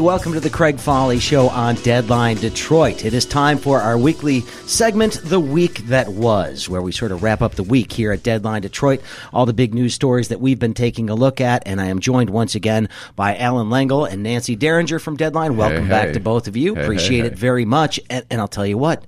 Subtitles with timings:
[0.00, 3.04] Welcome to the Craig Foley Show on Deadline Detroit.
[3.04, 7.22] It is time for our weekly segment, The Week That Was, where we sort of
[7.22, 10.58] wrap up the week here at Deadline Detroit, all the big news stories that we've
[10.58, 11.64] been taking a look at.
[11.66, 15.58] And I am joined once again by Allan Lengel and Nancy Derringer from Deadline.
[15.58, 16.12] Welcome Hey, back hey.
[16.14, 16.74] to both of you.
[16.74, 18.00] Hey, Appreciate hey, it very much.
[18.08, 19.04] And, and I'll tell you what.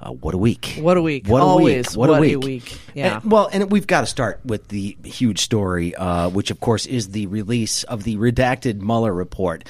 [0.00, 0.76] Uh, what a week!
[0.80, 1.28] What a week.
[1.28, 1.90] What a Always.
[1.90, 1.96] week!
[1.96, 2.44] What, What a a week!
[2.44, 2.80] week.
[2.94, 3.20] Yeah.
[3.22, 6.84] And- well, and we've got to start with the huge story, uh, which of course
[6.84, 9.64] is the release of the redacted Mueller report.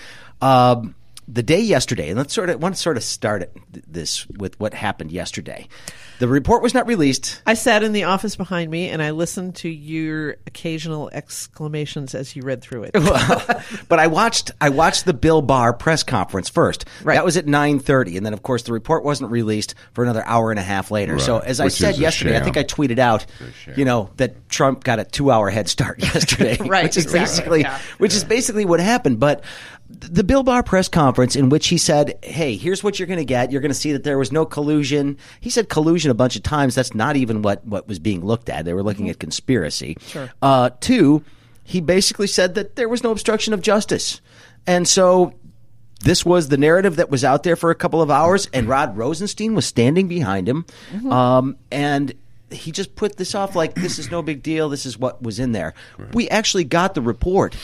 [0.45, 0.95] Um,
[1.27, 3.57] the day yesterday, and let's sort of want to sort of start it,
[3.91, 5.69] this with what happened yesterday.
[6.19, 7.41] The report was not released.
[7.47, 12.37] I sat in the office behind me and I listened to your occasional exclamations as
[12.37, 12.93] you read through it.
[13.89, 16.85] but I watched I watched the Bill Barr press conference first.
[17.03, 17.15] Right.
[17.15, 20.25] That was at nine thirty, and then of course the report wasn't released for another
[20.25, 21.19] hour and a half later.
[21.19, 21.49] So Right.
[21.49, 23.27] as I said is a yesterday, I think I tweeted out,
[23.77, 27.21] you know, that Trump got a two hour head start yesterday, Right, Which is exactly.
[27.25, 27.79] basically Yeah.
[27.99, 29.19] which is basically what happened.
[29.19, 29.43] But
[30.01, 33.25] the Bill Barr press conference in which he said, "Hey, here's what you're going to
[33.25, 33.51] get.
[33.53, 36.43] You're going to see that there was no collusion." He said collusion a bunch of
[36.43, 36.75] times.
[36.75, 38.65] That's not even what what was being looked at.
[38.65, 39.97] They were looking at conspiracy.
[40.07, 40.31] Sure.
[40.43, 41.25] Uh, two,
[41.63, 44.21] he basically said that there was no obstruction of justice,
[44.67, 45.35] and so
[46.01, 48.97] this was the narrative that was out there for a couple of hours, and Rod
[48.97, 50.67] Rosenstein was standing behind him,
[51.11, 52.13] um, and
[52.51, 54.69] he just put this off like this is no big deal.
[54.69, 55.75] This is what was in there.
[56.13, 57.57] We actually got the report.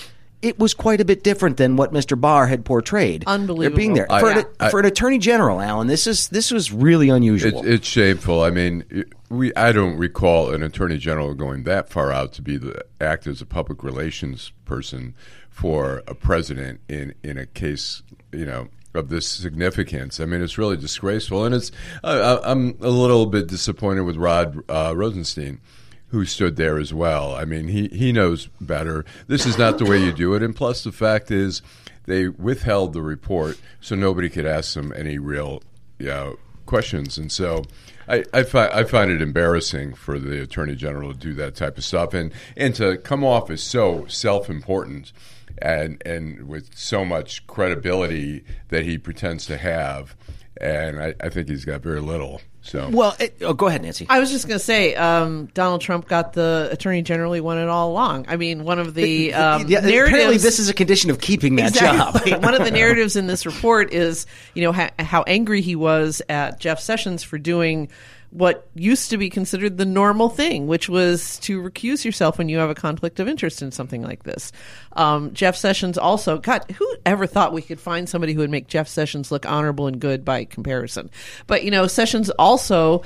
[0.43, 2.19] It was quite a bit different than what Mr.
[2.19, 3.25] Barr had portrayed.
[3.27, 3.77] Unbelievable.
[3.77, 5.87] Being there I- for, an, I- for an attorney general, Allan.
[5.87, 7.63] This is this was really unusual.
[7.65, 8.43] It, it's shameful.
[8.43, 12.57] I mean, we I don't recall an attorney general going that far out to be
[12.57, 15.15] the act as a public relations person
[15.51, 18.03] for a president in in a case,
[18.33, 20.21] you know, of this significance.
[20.21, 21.71] I mean, it's really disgraceful, and it's
[22.03, 25.61] I- I'm a little bit disappointed with Rod uh, Rosenstein.
[26.11, 27.35] Who stood there as well?
[27.35, 29.05] I mean, he, he knows better.
[29.29, 30.43] This is not the way you do it.
[30.43, 31.63] And plus, the fact is,
[32.07, 35.63] they withheld the report so nobody could ask them any real
[35.99, 37.19] you know, questions.
[37.19, 37.65] And so
[38.09, 41.79] I, I, fi- I find it embarrassing for the attorney general to do that type
[41.79, 45.13] of stuff and, and to come off as so self important
[45.59, 50.17] and, and with so much credibility that he pretends to have.
[50.61, 52.41] And I, I think he's got very little.
[52.63, 54.07] So well, it, oh, go ahead, Nancy.
[54.11, 57.69] I was just going to say, um, Donald Trump got the attorney general he wanted
[57.69, 58.27] all along.
[58.29, 61.69] I mean, one of the um, yeah, apparently, this is a condition of keeping that
[61.71, 62.33] Exactly.
[62.33, 62.43] job.
[62.45, 66.21] One of the narratives in this report is, you know, ha- how angry he was
[66.29, 67.89] at Jeff Sessions for doing
[68.31, 72.59] what used to be considered the normal thing, which was to recuse yourself when you
[72.59, 74.53] have a conflict of interest in something like this.
[74.93, 78.69] Um, Jeff Sessions also, God, who ever thought we could find somebody who would make
[78.69, 81.11] Jeff Sessions look honorable and good by comparison?
[81.49, 83.03] But, you know, Sessions also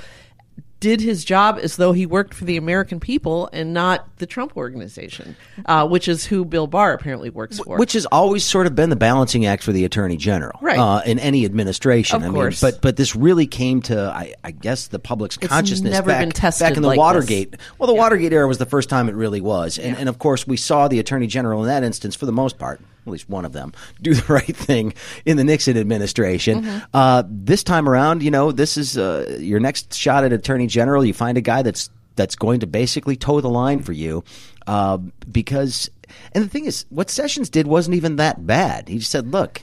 [0.79, 4.55] did his job as though he worked for the American people and not the Trump
[4.57, 7.77] organization, uh, which is who Bill Barr apparently works for.
[7.77, 10.77] Which has always sort of been the balancing act for the attorney general, Right.
[10.77, 12.17] Uh, in any administration.
[12.23, 12.61] Of I course.
[12.61, 16.33] mean, but but this really came to, I, I guess, the public's It's consciousness back,
[16.59, 17.51] back in the like Watergate.
[17.51, 17.61] this.
[17.79, 20.45] Well, the Watergate era was the first time it really was, and and of course
[20.45, 23.45] we saw the attorney general in that instance, for the most part, at least one
[23.45, 24.93] of them, do the right thing
[25.25, 26.63] in the Nixon administration.
[26.63, 26.85] Mm-hmm.
[26.93, 31.05] Uh, this time around, you know, this is uh, your next shot at attorney general.
[31.05, 34.23] You find a guy that's that's going to basically toe the line for you
[34.67, 34.97] uh,
[35.31, 35.89] because
[36.33, 39.61] and the thing is what sessions did wasn't even that bad he just said look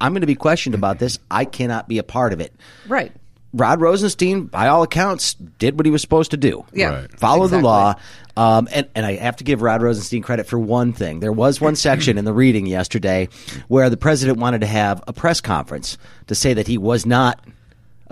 [0.00, 2.52] i'm going to be questioned about this i cannot be a part of it
[2.88, 3.12] right.
[3.54, 7.00] Rod rosenstein by all accounts did what he was supposed to do Yeah.
[7.02, 7.18] Right.
[7.18, 7.94] follow the law
[8.36, 11.60] um, and, and i have to give rod rosenstein credit for one thing there was
[11.60, 13.28] one section in the reading yesterday
[13.68, 15.96] where the president wanted to have a press conference
[16.26, 17.40] to say that he was not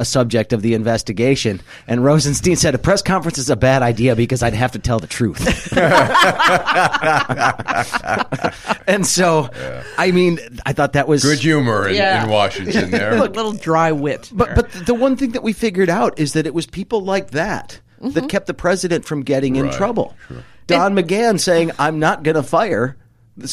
[0.02, 1.62] a subject of the investigation.
[1.86, 4.98] And Rosenstein said a press conference is a bad idea because I'd have to tell
[4.98, 5.72] the truth.
[8.86, 9.48] and so,
[9.96, 12.24] I mean, I thought that was good humor in, Yeah.
[12.24, 13.16] in Washington there.
[13.16, 14.30] a little dry wit.
[14.32, 17.30] But but the one thing that we figured out is that it was people like
[17.30, 18.26] that that mm-hmm.
[18.26, 20.16] kept the president from getting in Right, trouble.
[20.66, 22.96] Don McGahn saying, "I'm not going to fire.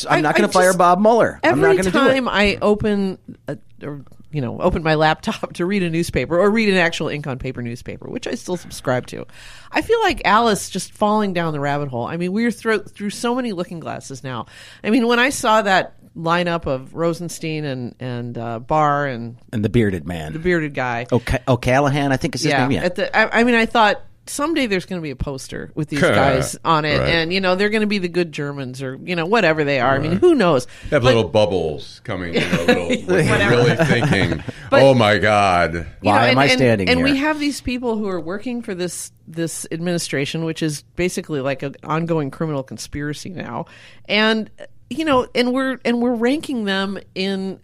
[0.09, 1.39] I'm not going to fire Bob Mueller.
[1.43, 5.53] I'm not Every do it." time I open a or you know open my laptop
[5.53, 8.57] to read a newspaper or read an actual ink on paper newspaper, which I still
[8.57, 9.25] subscribe to.
[9.71, 12.05] I feel like Alice just falling down the rabbit hole.
[12.05, 14.45] I mean, we're through through so many looking glasses now.
[14.83, 19.63] I mean, when I saw that lineup of Rosenstein and and uh, Barr and and
[19.63, 22.71] the bearded man, the bearded guy, O'Ca- O'Callaghan, I think is his yeah, name.
[22.71, 25.71] Yeah, At the, I, I mean, I thought someday there's going to be a poster
[25.75, 27.09] with these guys on it, Right.
[27.09, 29.79] and you know they're going to be the good Germans or you know whatever they
[29.79, 29.95] are.
[29.95, 30.65] I mean, who knows?
[30.89, 35.73] They Have But- little bubbles coming, you know, little, really thinking, But- oh my God.
[35.75, 37.05] you Why am I standing and, here?
[37.07, 41.61] we have these people who are working for this this administration, which is basically like
[41.63, 43.65] an ongoing criminal conspiracy now,
[44.05, 44.49] and
[44.89, 47.59] you know, and we're and we're ranking them in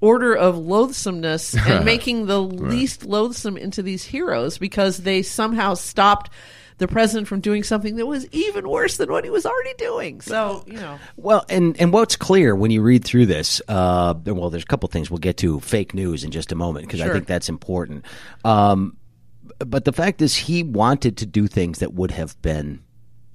[0.00, 6.30] order of loathsomeness and making the least loathsome into these heroes because they somehow stopped
[6.78, 10.20] the president from doing something that was even worse than what he was already doing.
[10.20, 14.48] So you know, Well, and and what's clear when you read through this, uh, well,
[14.48, 17.08] there's a couple things we'll get to fake news in just a moment because I
[17.12, 18.04] think that's important.
[18.44, 18.96] Um,
[19.58, 22.84] but the fact is, he wanted to do things that would have been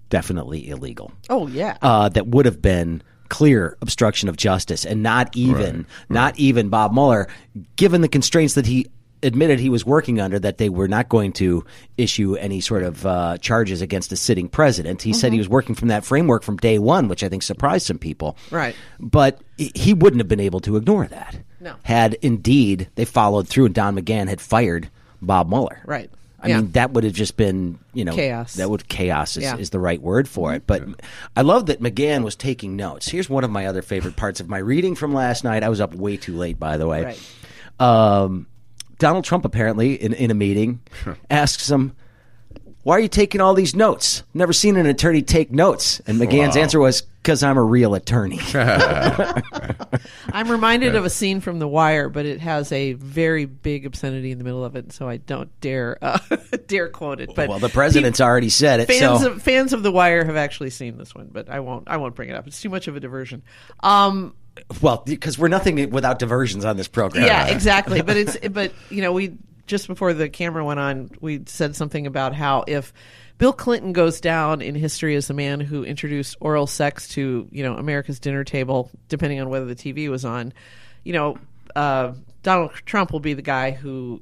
[0.10, 1.12] definitely illegal.
[1.30, 6.38] oh yeah, uh, that would have been clear obstruction of justice and not even not
[6.38, 7.28] even Bob Mueller
[7.76, 8.88] given the constraints that he
[9.24, 11.64] admitted he was working under that they were not going to
[11.98, 15.74] issue any sort of uh, charges against a sitting president he said he was working
[15.76, 18.76] from that framework from day one which I think surprised some people Right.
[19.00, 21.76] but he- he wouldn't have been able to ignore that No.
[21.84, 24.90] had indeed they followed through and Don McGahn had fired
[25.22, 26.12] Bob Mueller Right.
[26.44, 26.58] I Yeah.
[26.58, 28.56] mean, that would have just been, you know, Chaos.
[28.56, 29.56] That would chaos is, Yeah.
[29.58, 30.68] is the right word for it.
[30.68, 30.84] But
[31.38, 33.08] I love that McGahn was taking notes.
[33.08, 35.64] Here's one of my other favorite parts of my reading from last night.
[35.64, 37.04] I was up way too late, by the way.
[37.06, 37.20] Right.
[37.80, 38.48] Um,
[39.00, 40.82] Donald Trump apparently in, in a meeting
[41.30, 41.94] asks him,
[42.84, 44.24] "Why are you taking all these notes?
[44.34, 46.62] Never seen an attorney take notes." And McGahn's Wow.
[46.62, 48.40] answer was, "Because I'm a real attorney."
[50.34, 54.32] I'm reminded of a scene from The Wire, but it has a very big obscenity
[54.32, 56.18] in the middle of it, so I don't dare uh,
[56.68, 57.36] dare quote it.
[57.36, 58.88] But well, the president's already said it.
[58.88, 61.88] fans so of fans of The Wire have actually seen this one, but I won't
[61.88, 62.48] I won't bring it up.
[62.48, 63.44] It's too much of a diversion.
[63.82, 64.34] Um,
[64.82, 67.26] well, because we're nothing without diversions on this program.
[67.26, 68.02] yeah, exactly.
[68.02, 69.38] But it's but you know we
[69.68, 72.92] just before the camera went on, we said something about how if
[73.44, 77.62] Bill Clinton goes down in history as the man who introduced oral sex to you
[77.62, 80.54] know America's dinner table, depending on whether the TV was on,
[81.04, 81.38] you know
[81.76, 84.22] uh, Donald Trump will be the guy who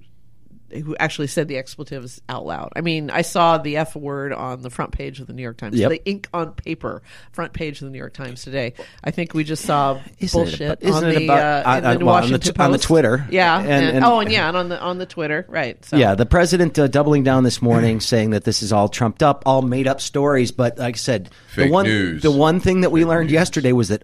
[0.74, 2.72] who actually said the expletives out loud.
[2.76, 5.58] I mean, I saw the F word on the front page of the New York
[5.58, 5.76] Times.
[5.78, 5.90] Yep.
[5.90, 7.02] The ink on paper
[7.32, 8.74] front page of the New York Times today.
[9.04, 11.88] I think we just saw Isn't bullshit about- on the about- uh, on- in the
[11.88, 13.26] well, on the Washington t- on the Twitter.
[13.30, 15.84] Yeah, And- and, and- oh, and yeah, and on the on the Twitter, right?
[15.86, 15.98] So.
[15.98, 19.44] Yeah, the president uh, doubling down this morning, saying that this is all trumped up,
[19.46, 20.52] all made up stories.
[20.52, 22.22] But like I said, the one news.
[22.22, 24.04] the one thing that we learned yesterday was that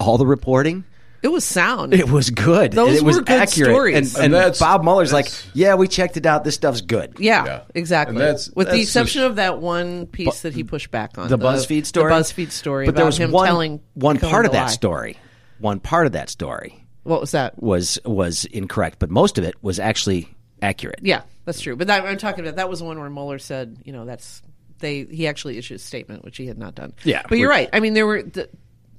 [0.00, 0.84] all the reporting
[1.24, 1.94] it was sound.
[1.94, 2.72] it was good.
[2.72, 3.70] Those and it was were good accurate.
[3.72, 3.96] stories.
[3.96, 6.44] And, And and that's- Bob Mueller's like, that's- yeah, we checked it out.
[6.44, 7.14] This stuff's good.
[7.18, 7.60] yeah, Yeah.
[7.74, 8.14] exactly.
[8.14, 11.18] And that's- With the that's exception the- of that one piece that he pushed back
[11.18, 14.18] on The BuzzFeed story, The BuzzFeed story But about there was him one telling one
[14.18, 14.70] telling part of the that lie.
[14.70, 15.16] story.
[15.58, 17.60] One part of that story What was that?
[17.62, 20.28] was was incorrect, but most of it was actually
[20.62, 21.00] accurate.
[21.02, 21.74] Yeah, that's true.
[21.76, 24.42] But that, I'm talking about that was the one where Mueller said, you know, that's
[24.80, 25.04] they.
[25.04, 26.92] He actually issued a statement which he had not done.
[27.04, 27.22] Yeah.
[27.28, 27.70] but you're right.
[27.72, 28.22] I mean, there were.
[28.22, 28.48] The,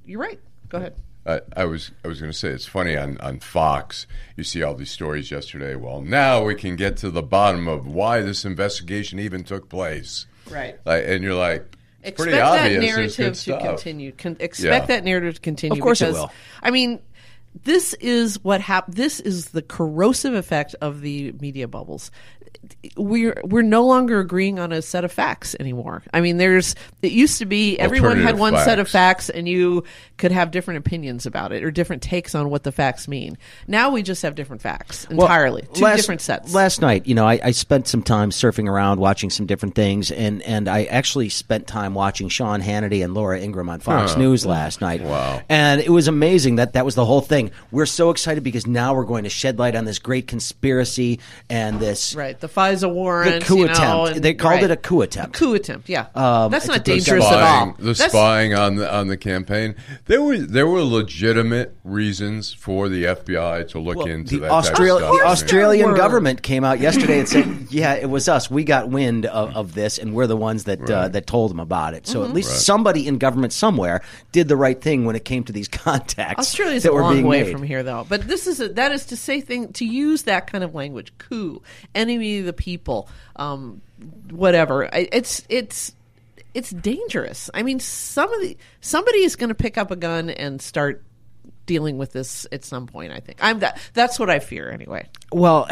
[0.06, 0.40] you're right.
[0.70, 0.96] Go ahead.
[1.26, 4.06] I, I was I was going to say it's funny on, on Fox.
[4.38, 5.76] You see all these stories yesterday.
[5.76, 10.28] Well, now we can get to the bottom of why this investigation even took place.
[10.50, 10.78] Right.
[10.86, 11.62] Like, and you're like,
[12.02, 12.64] it's expect pretty obvious.
[12.64, 13.62] that There's narrative to stuff.
[13.64, 14.12] continue.
[14.12, 14.96] Con- expect Yeah.
[14.96, 15.80] that narrative to continue.
[15.80, 16.32] Of course it will.
[16.62, 17.00] I mean,
[17.64, 22.12] this is what hap- This is the corrosive effect of the media bubbles.
[22.98, 26.04] We're we're no longer agreeing on a set of facts anymore.
[26.14, 29.28] I mean, there's it used to be everyone had Alternative one set of facts.
[29.28, 29.84] facts and you
[30.18, 33.38] could have different opinions about it or different takes on what the facts mean.
[33.68, 36.54] Now we just have different facts Well, entirely, two last- different sets.
[36.54, 40.12] Last night, you know, I, I spent some time surfing around, watching some different things,
[40.12, 44.20] and, and I actually spent time watching Sean Hannity and Laura Ingraham on Fox Huh.
[44.20, 45.02] News last night.
[45.02, 45.42] Wow.
[45.50, 47.52] And it was amazing that that was the whole thing.
[47.72, 51.20] We're so excited because now we're going to shed light on this great conspiracy
[51.50, 54.16] and this right, the FISA warrant, the coup you know, attempt.
[54.16, 54.64] and- they called right.
[54.64, 55.34] it a coup attempt.
[55.36, 55.90] coup attempt.
[55.90, 57.76] Yeah, Um, that's not dangerous spying, at all.
[57.80, 59.76] The That's- spying on the on the campaign.
[60.06, 64.52] There were there were legitimate reasons for the FBI to look Well, into the, that
[64.52, 65.22] Austral- type of stuff.
[65.22, 65.98] the I Australian were.
[65.98, 68.50] government came out yesterday and said, "Yeah, it was us.
[68.52, 71.60] We got wind of, of this, and we're the ones that uh, that told them
[71.60, 72.60] about it." So at least Right.
[72.60, 76.40] somebody in government somewhere did the right thing when it came to these contacts.
[76.40, 77.52] Australia's that a were long being way made.
[77.52, 78.06] from here, though.
[78.08, 81.14] But this is a, that is to say thing to use that kind of language,
[81.18, 81.62] coup,
[81.94, 83.82] enemy the people, um,
[84.32, 84.90] whatever.
[84.94, 85.94] It's it's
[86.54, 87.50] it's dangerous.
[87.54, 91.04] I mean, some of the somebody is going to pick up a gun and start
[91.66, 93.12] dealing with this at some point.
[93.12, 93.80] I think I'm that.
[93.94, 95.08] That's what I fear anyway.
[95.32, 95.68] Well,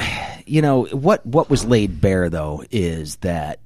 [0.45, 3.59] you know what what was laid bare though is that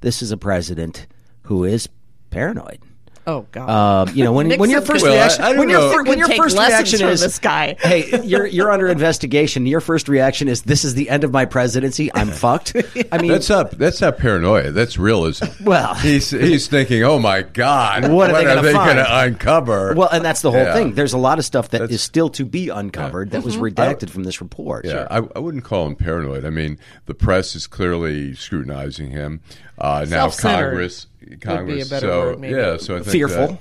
[0.00, 1.06] this is a president
[1.42, 1.88] who is
[2.30, 2.80] paranoid.
[3.28, 3.68] Oh God!
[4.08, 6.16] Um, you know when when your first Well, reaction I don't when your fir- when
[6.18, 7.76] your first reaction is this guy.
[7.80, 11.44] hey you're you're under investigation your first reaction is this is the end of my
[11.44, 12.76] presidency I'm fucked
[13.10, 14.70] I mean That's not that's not paranoia.
[14.70, 15.46] That's realism.
[15.64, 19.94] Well- he's he's thinking, oh my god, What are they gonna uncover?
[19.94, 20.74] well and that's the whole Yeah.
[20.74, 23.44] thing there's a lot of stuff that is That's- still to be uncovered that Mm-hmm.
[23.46, 26.44] was redacted from this report Yeah, I, I wouldn't call him paranoid.
[26.44, 29.40] I mean, the press is clearly scrutinizing him.
[29.78, 31.06] Uh, now Congress,
[31.40, 31.90] Congress.
[31.90, 32.56] better so word, maybe.
[32.56, 33.58] yeah, so I think fearful that-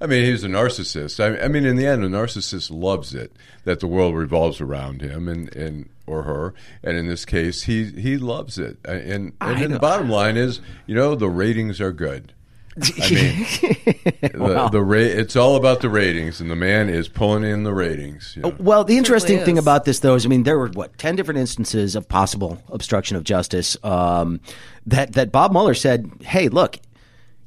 [0.00, 1.20] I mean, he's a narcissist.
[1.22, 5.00] I, I mean, in the end, a narcissist loves it that the world revolves around
[5.00, 6.54] him and, and or her.
[6.82, 8.78] And in this case, he he loves it.
[8.84, 9.74] And and, I then know.
[9.74, 12.32] the bottom line is, you know, the ratings are good.
[12.76, 13.46] I mean,
[14.22, 17.72] the, the ra- it's all about the ratings, and the man is pulling in the
[17.74, 18.34] ratings.
[18.36, 18.54] you know.
[18.58, 21.16] Well, the interesting Certainly thing about this, though, is I mean, there were what ten
[21.16, 24.40] different instances of possible obstruction of justice um,
[24.86, 26.78] that that Bob Mueller said, "Hey, look,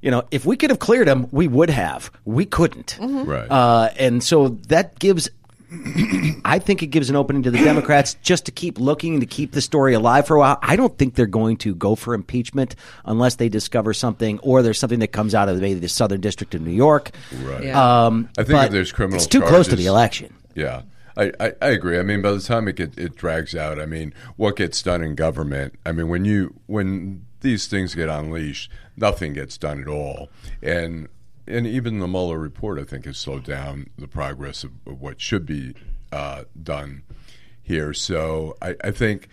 [0.02, 2.12] you know, if we could have cleared him, we would have.
[2.26, 3.50] We couldn't, Right.
[3.50, 5.30] Uh, and so that gives."
[6.46, 9.52] I think it gives an opening to the Democrats just to keep looking to keep
[9.52, 10.60] the story alive for a while.
[10.62, 14.80] I don't think they're going to go for impeachment unless they discover something or there's
[14.80, 17.12] something that comes out of maybe the Southern District of New York.
[17.44, 17.66] Right.
[17.66, 18.06] Yeah.
[18.06, 20.34] Um, I think if there's criminal it's too close to the election.
[20.54, 20.84] Yeah,
[21.18, 22.00] I, I, I agree.
[22.00, 25.02] I mean, by the time it get, it drags out, I mean, what gets done
[25.02, 25.76] in government?
[25.86, 30.30] I mean, when you when these things get unleashed, nothing gets done at all,
[30.62, 31.08] and
[31.48, 35.22] and even the Mueller report, I think, has slowed down the progress of, of what
[35.22, 35.74] should be
[36.12, 37.04] uh, done
[37.62, 37.94] here.
[37.94, 39.28] So I, I think.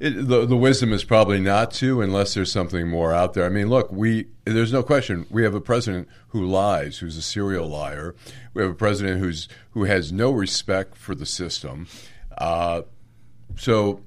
[0.00, 3.44] It, the, the wisdom is probably not to, unless there's something more out there.
[3.44, 7.22] I mean, look, we there's no question we have a president who lies, who's a
[7.22, 8.14] serial liar.
[8.54, 11.88] We have a president who's who has no respect for the system.
[12.36, 12.82] Uh,
[13.56, 14.02] so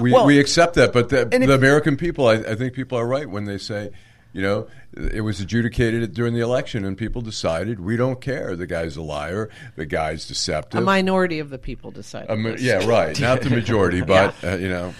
[0.00, 2.96] we, Well, we accept that, but the, and if- American people, I, I think people
[2.96, 3.90] are right when they say,
[4.34, 8.56] you know, it was adjudicated during the election, and people decided we don't care.
[8.56, 9.48] The guy's a liar.
[9.76, 10.80] The guy's deceptive.
[10.80, 12.30] A minority of the people decided.
[12.30, 12.60] I this.
[12.60, 13.18] yeah, right.
[13.18, 14.92] Not the majority, but uh, you know.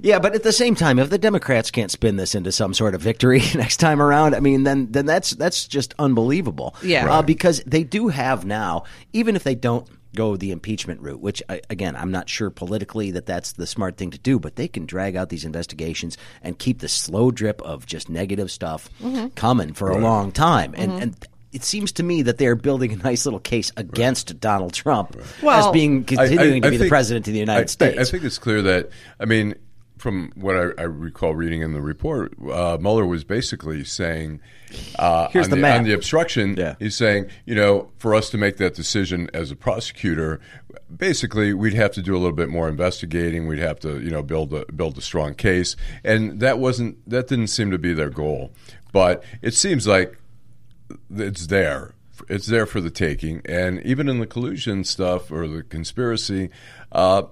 [0.00, 2.94] Yeah, but at the same time, if the Democrats can't spin this into some sort
[2.94, 6.74] of victory next time around, I mean, then then that's that's just unbelievable.
[6.82, 7.12] Yeah.
[7.12, 11.42] uh, because they do have now, even if they don't go the impeachment route, which
[11.70, 14.86] again, I'm not sure politically that that's the smart thing to do, but they can
[14.86, 19.28] drag out these investigations and keep the slow drip of just negative stuff Mm-hmm.
[19.28, 21.26] coming for a long time, and and.
[21.50, 25.42] It seems to me that they're building a nice little case against Donald Trump as
[25.42, 27.98] Well- being continuing to be the president of the United I- I- States.
[27.98, 29.54] I, think it's clear that I mean,
[29.98, 34.40] from what I, I recall reading in the report, uh, Mueller was basically saying,
[34.98, 35.78] uh, Here's on the map.
[35.78, 36.76] on the obstruction, Yeah.
[36.78, 40.40] he's saying, you know, for us to make that decision as a prosecutor,
[40.94, 43.46] basically we'd have to do a little bit more investigating.
[43.46, 47.28] We'd have to, you know, build a build a strong case, and that wasn't that
[47.28, 48.52] didn't seem to be their goal.
[48.92, 50.16] But it seems like
[51.14, 51.94] it's there.
[52.28, 56.50] It's there for the taking, and even in the collusion stuff or the conspiracy,
[56.92, 57.22] uh,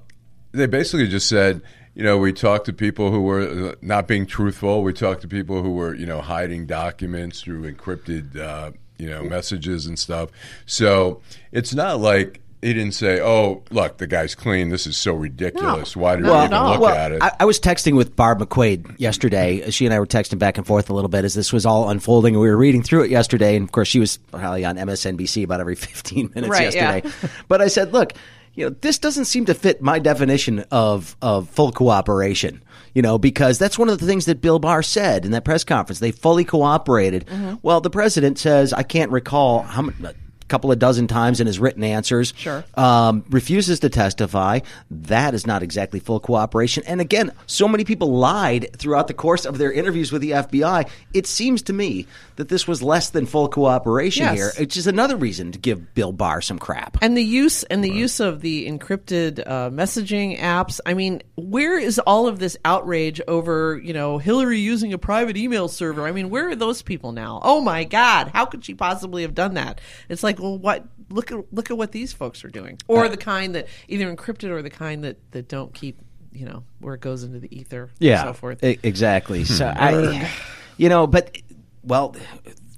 [0.53, 1.61] they basically just said,
[1.97, 4.83] you know, we talked to people who were uh, not being truthful.
[4.83, 9.23] We talked to people who were, you know, hiding documents through encrypted, uh, you know,
[9.25, 10.29] messages and stuff.
[10.67, 11.23] So
[11.53, 14.69] it's not like he didn't say, "Oh, look, the guy's clean.
[14.69, 15.97] This is so ridiculous.
[15.97, 18.41] Why did we even at look well, at it?" I, I was texting with Barb
[18.41, 19.71] McQuade yesterday.
[19.71, 21.89] She and I were texting back and forth a little bit as this was all
[21.89, 23.57] unfolding, and we were reading through it yesterday.
[23.57, 26.97] And of course, she was probably on MSNBC about every 15 minutes Right, yeah.
[26.97, 27.35] yesterday.
[27.49, 28.13] but I said, "Look,
[28.57, 32.63] you know, this doesn't seem to fit my definition of of full cooperation."
[32.95, 35.65] You know, because that's one of the things that Bill Barr said in that press
[35.65, 35.99] conference.
[35.99, 37.27] They fully cooperated.
[37.27, 37.57] Mm-hmm.
[37.63, 40.15] Well, the president says, I can't recall how many.
[40.49, 42.65] Couple of dozen times in his written answers Sure.
[42.75, 44.61] um, refuses to testify.
[44.91, 46.85] That is not exactly full cooperation.
[46.87, 50.89] And again, so many people lied throughout the course of their interviews with the FBI.
[51.13, 54.35] It seems to me that this was less than full cooperation Yes.
[54.37, 56.97] here, which is another reason to give Bill Barr some crap.
[57.03, 60.79] And the use and the use of the encrypted uh, messaging apps.
[60.87, 65.37] I mean, where is all of this outrage over you know Hillary using a private
[65.37, 66.07] email server?
[66.07, 67.41] I mean, where are those people now?
[67.43, 69.81] Oh my God, how could she possibly have done that?
[70.09, 70.85] It's like, well, what?
[71.11, 74.15] Look at look at what these folks are doing, or uh, the kind that either
[74.15, 75.99] encrypted or the kind that that don't keep
[76.33, 78.65] you know where it goes into the ether, yeah, and so forth.
[78.65, 79.45] e- exactly.
[79.45, 79.79] So hmm.
[79.79, 80.31] I,
[80.77, 81.37] you know, but
[81.83, 82.15] well,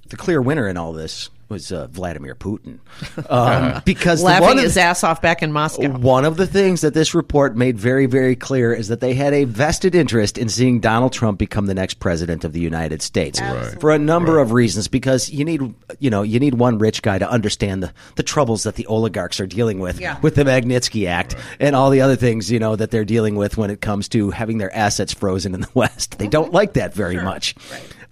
[0.09, 2.79] the clear winner in all this was uh, Vladimir Putin,
[3.29, 5.89] um, because Laughing one of his the- ass off back in Moscow.
[5.97, 9.33] one of the things that this report made very, very clear is that they had
[9.33, 13.39] a vested interest in seeing Donald Trump become the next president of the United States
[13.79, 14.87] for a number of reasons.
[14.87, 18.63] Because you need, you know, you need one rich guy to understand the, the troubles
[18.63, 20.19] that the oligarchs are dealing with Yeah.
[20.21, 23.57] with the Magnitsky Act and all the other things, you know, that they're dealing with
[23.57, 26.17] when it comes to having their assets frozen in the West.
[26.19, 27.55] They don't like that very much.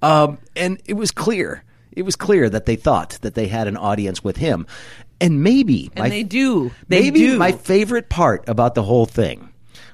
[0.02, 1.64] Um, and it was clear.
[1.98, 4.68] It was clear that they thought that they had an audience with him.
[5.20, 6.70] And maybe and they do.
[6.88, 7.38] They Maybe do.
[7.40, 9.47] my favorite part about the whole thing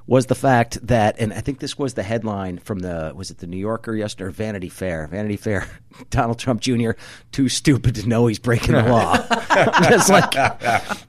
[0.05, 3.37] was the fact that, and I think this was the headline from the was it
[3.37, 5.07] the New Yorker yesterday or Vanity Fair?
[5.07, 5.67] Vanity Fair.
[6.09, 6.91] Donald Trump Jr.
[7.31, 9.15] too stupid to know he's breaking the law.
[9.89, 10.33] Just like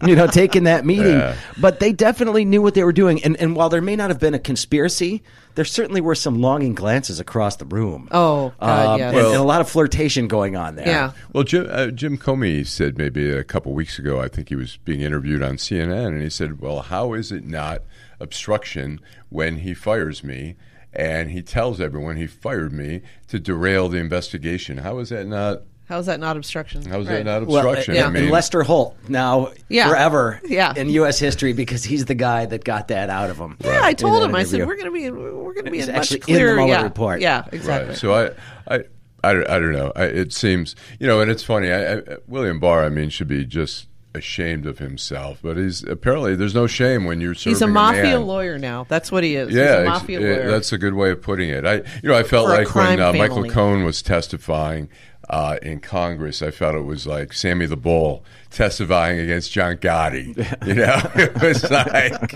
[0.07, 1.21] you know, taking that meeting.
[1.61, 3.23] But they definitely knew what they were doing.
[3.25, 5.23] And and while there may not have been a conspiracy,
[5.55, 8.09] there certainly were some longing glances across the room.
[8.11, 9.15] Oh, God, Um, yes.
[9.15, 10.87] and, and a lot of flirtation going on there.
[10.87, 11.13] yeah.
[11.33, 14.79] Well, Jim, uh, Jim Comey said maybe a couple weeks ago, I think he was
[14.85, 17.83] being interviewed on CNN, and he said, Well, how is it not
[18.21, 20.57] obstruction when he fires me?
[20.93, 24.79] And he tells everyone he fired me to derail the investigation.
[24.79, 25.63] How is that not?
[25.87, 26.83] How is that not obstruction?
[26.87, 27.25] How is Right.
[27.25, 27.97] that not Well, obstruction?
[27.97, 28.07] yeah.
[28.07, 29.89] I mean, and Lester Holt now Yeah.
[29.89, 30.73] forever Yeah.
[30.77, 31.19] in U.S.
[31.19, 33.57] history because he's the guy that got that out of him.
[33.63, 34.35] Yeah, I told that him.
[34.37, 36.39] I said we're going to be we're going to be in actually much in the
[36.41, 36.55] clearer.
[36.55, 37.21] Mueller yeah, report.
[37.21, 37.89] Yeah, exactly.
[37.91, 37.99] Right.
[37.99, 38.85] So I, I,
[39.25, 39.93] I, don't- I don't know.
[39.97, 41.71] I, it seems you know, and it's funny.
[41.73, 46.37] I, I, William Barr, I mean, should be just ashamed of himself, but he's apparently
[46.37, 48.27] there's no shame when you're He's a mafia man.
[48.27, 48.87] lawyer now.
[48.89, 49.53] That's what he is.
[49.53, 50.51] Yeah, He's a mafia lawyer.
[50.51, 51.67] that's a good way of putting it.
[51.67, 53.49] I, you know, I felt For like when uh, Michael.
[53.51, 54.89] Cohen was testifying
[55.31, 60.35] uh, in Congress, I felt it was like Sammy the Bull testifying against John Gotti.
[60.65, 62.33] You know, it was like,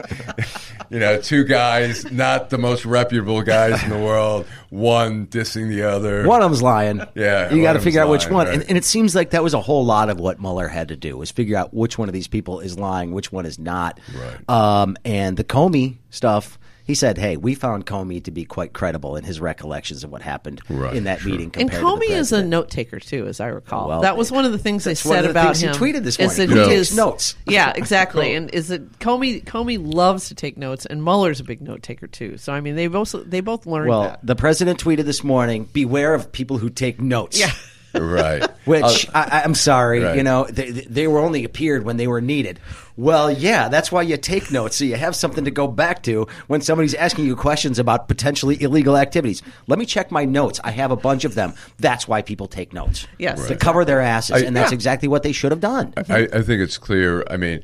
[0.90, 5.82] you know, two guys, not the most reputable guys in the world, one dissing the
[5.82, 6.26] other.
[6.26, 7.00] One of them's lying.
[7.14, 8.46] Yeah, you got to figure out which one.
[8.46, 8.54] right.
[8.54, 10.96] And, and it seems like that was a whole lot of what Mueller had to
[10.96, 13.98] do was figure out which one of these people is lying, which one is not.
[14.14, 14.50] Right.
[14.50, 16.58] Um, and the Comey stuff.
[16.88, 20.22] He said, "Hey, we found Comey to be quite credible in his recollections of what
[20.22, 21.30] happened Right, in that sure.
[21.30, 23.88] meeting." and compared to the Comey is a note taker too, as I recall.
[23.88, 25.72] Well, that was one of the things they said the about him.
[25.74, 26.56] he tweeted this is morning.
[26.56, 27.36] that He he takes notes.
[27.46, 28.34] Yeah, exactly.
[28.34, 29.44] And is that Comey?
[29.44, 32.38] Comey loves to take notes, and Mueller's a big note taker too.
[32.38, 34.20] So I mean, they both they both learned Well, that.
[34.26, 37.50] the president tweeted this morning: "Beware of people who take notes." Yeah.
[38.00, 38.42] right.
[38.64, 40.16] Which I, I'm sorry, Right.
[40.16, 42.60] you know, they, they were only appeared when they were needed.
[42.96, 46.26] Well, yeah, that's why you take notes so you have something to go back to
[46.48, 49.40] when somebody's asking you questions about potentially illegal activities.
[49.68, 50.60] Let me check my notes.
[50.64, 51.54] I have a bunch of them.
[51.78, 53.06] That's why people take notes.
[53.18, 53.46] Yes.
[53.46, 54.74] to cover their asses, I- and that's Yeah.
[54.76, 55.94] exactly what they should have done.
[56.08, 57.24] I, I think it's clear.
[57.30, 57.62] I mean,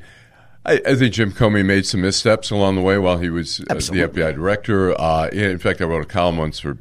[0.65, 3.73] I, I think Jim Comey made some missteps along the way while he was uh,
[3.75, 4.99] the FBI director.
[4.99, 6.77] Uh, in fact, I wrote a column once for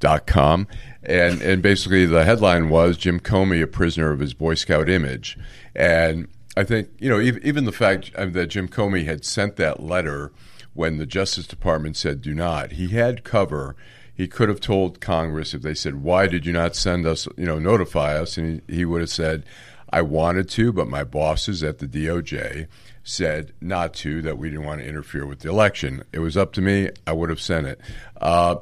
[0.00, 0.66] TickleTheWire.com,
[1.02, 5.38] and and basically the headline was Jim Comey, a prisoner of his Boy Scout image,
[5.74, 9.56] and I think you know even, even the fact uh, that Jim Comey had sent
[9.56, 10.32] that letter
[10.74, 13.76] when the Justice Department said do not, he had cover.
[14.12, 17.26] He could have told Congress if they said, "Why did you not send us?
[17.36, 19.44] You know, notify us?" and he, he would have said.
[19.92, 22.68] I wanted to, but my bosses at the DOJ
[23.02, 26.04] said not to, that we didn't want to interfere with the election.
[26.12, 26.90] It was up to me.
[27.08, 27.80] I would have sent it.
[28.20, 28.58] Uh,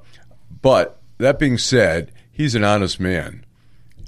[0.62, 3.44] but that being said, he's an honest man.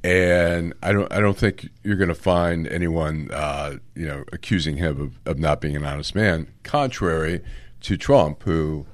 [0.03, 4.79] And I don't, I don't think you're going to find anyone, uh, you know, accusing
[4.79, 6.49] him of, of not being an honest man.
[6.63, 7.43] Contrary
[7.83, 8.87] to Trump, who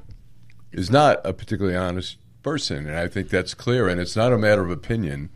[0.73, 3.89] is not a particularly honest person, and I think that's clear.
[3.89, 5.31] And it's not a matter of opinion;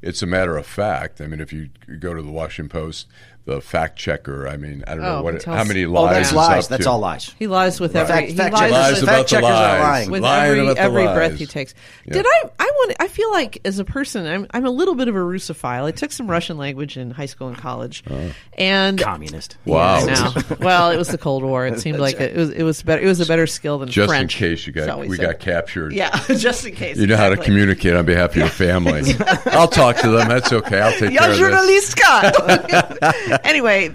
[0.00, 1.20] it's a matter of fact.
[1.20, 3.06] I mean, if you go to the Washington Post,
[3.46, 6.14] the fact checker, I mean, I don't know Oh, what how many Oh, lies.
[6.16, 6.64] that's lies.
[6.64, 6.90] up That's to.
[6.90, 7.34] all lies.
[7.38, 8.14] He lies with every.
[8.14, 9.80] Fact- he fact lies checkers- Lies about fact the checkers are lies.
[9.80, 10.10] lying.
[10.10, 11.14] with Lying every about the every lies.
[11.16, 11.74] breath he takes.
[12.06, 12.12] Yeah.
[12.14, 12.42] Did I?
[12.60, 12.96] I want.
[13.00, 15.84] I feel like as a person, I'm I'm a little bit of a Russophile.
[15.84, 18.28] I took some Russian language in high school and college, uh.
[18.58, 19.56] and Communist.
[19.64, 20.04] Wow.
[20.06, 20.56] Yeah, I know.
[20.60, 21.66] well, it was the Cold War.
[21.66, 22.50] It seemed like it, was.
[22.50, 23.02] It was better.
[23.02, 24.34] It was a better skill than Just French.
[24.40, 25.22] in case you got we say.
[25.24, 25.92] got captured.
[25.92, 26.98] Yeah, just in case.
[26.98, 29.02] You know how to communicate on behalf of your family.
[29.46, 30.28] I'll talk to them.
[30.28, 30.80] That's okay.
[30.80, 31.94] I'll take Ja, care of this.
[33.44, 33.88] anyway,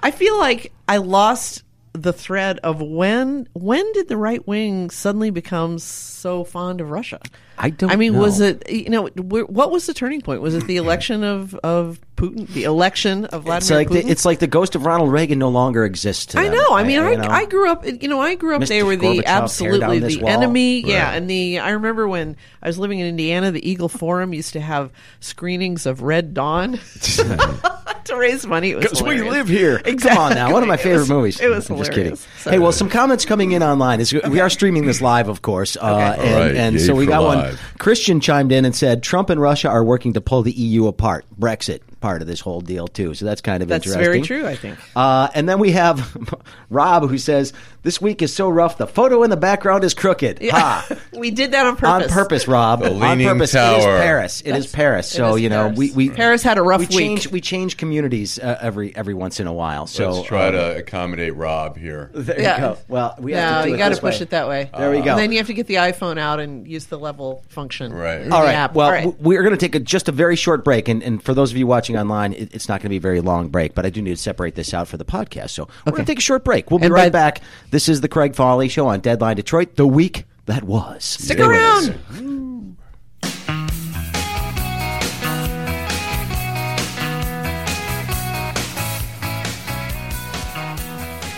[0.00, 1.62] I feel like I lost
[1.94, 7.20] the thread of when when did the right wing suddenly become so fond of Russia?
[7.56, 8.18] I don't I mean, know.
[8.18, 10.42] was it you know what was the turning point?
[10.42, 12.48] Was it the election of of Putin?
[12.48, 14.06] The election of Vladimir It's like Putin?
[14.06, 16.26] the, it's like the ghost of Ronald Reagan no longer exists.
[16.26, 16.70] To I know.
[16.72, 17.28] I mean, I, you know.
[17.28, 17.86] I grew up.
[17.86, 18.62] You know, I grew up.
[18.62, 18.68] Mr.
[18.68, 20.30] They were Gorbachev, the absolutely the wall.
[20.30, 20.80] enemy.
[20.80, 24.54] Yeah, and the I remember when I was living in Indiana, the Eagle Forum used
[24.54, 26.80] to have screenings of Red Dawn.
[28.08, 28.70] to raise money.
[28.70, 29.80] It was Because we live here.
[29.84, 30.08] Exactly.
[30.10, 31.40] Come on now, one of my It favorite was- movies.
[31.40, 32.16] It was I'm just kidding.
[32.16, 34.00] So- Hey, well, some comments coming in online.
[34.00, 37.06] Is we are streaming this live, of course, uh, and, All right, and so we
[37.06, 37.58] for got one.
[37.78, 41.24] Christian chimed in and said Trump and Russia are working to pull the EU apart.
[41.38, 43.14] Brexit part of this whole deal too.
[43.14, 44.04] So that's kind of That's interesting.
[44.04, 44.46] very true.
[44.46, 44.78] I think.
[44.94, 46.14] Uh, and then we have
[46.70, 47.54] Rob who says
[47.84, 48.76] this week is so rough.
[48.78, 50.40] The photo in the background is crooked.
[50.50, 50.88] Ha.
[51.16, 51.88] we did that on purpose.
[51.88, 52.14] On purpose.
[52.14, 52.80] purpose, Rob.
[52.80, 53.54] The on Leaning purpose.
[53.54, 53.98] It is Tower.
[54.00, 54.40] Paris.
[54.40, 55.12] It is Paris.
[55.12, 55.78] it So is you know, Paris.
[55.78, 56.96] we, we Paris had a rough we week.
[56.98, 59.86] change we change communities uh, every every once in a while.
[59.86, 62.10] So Let's try um, to accommodate Rob here.
[62.12, 62.54] There Yeah.
[62.56, 62.78] you go.
[62.88, 64.22] Well, we have to do you it got to this push way.
[64.22, 64.70] it that way.
[64.76, 65.10] There we go.
[65.12, 67.92] And then you have to get the iPhone out and use the level function.
[67.92, 68.22] Right.
[68.22, 68.54] in All the right.
[68.54, 68.74] app.
[68.74, 69.04] Well, All right.
[69.04, 71.50] w- we're going to take a, just a very short break, and, and for those
[71.50, 73.74] of you watching online, it, it's not going to be a very long break.
[73.74, 76.10] But I do need to separate this out for the podcast, so we're going to
[76.10, 76.70] take a short break.
[76.70, 77.40] We'll be And right by- back.
[77.74, 79.74] This is the Craig Foley Show on Deadline Detroit.
[79.74, 81.02] The week that was.
[81.02, 81.98] Stick around.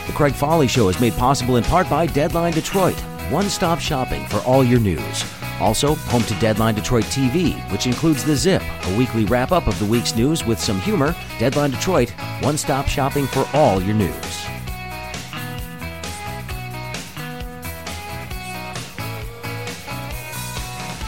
[0.07, 4.27] The Craig Foley Show is made possible in part by Deadline Detroit, one stop shopping
[4.27, 5.25] for all your news.
[5.59, 9.79] Also, home to Deadline Detroit TV, which includes The Zip, a weekly wrap up of
[9.79, 11.17] the week's news with some humor.
[11.39, 12.11] Deadline Detroit,
[12.43, 14.47] one stop shopping for all your news.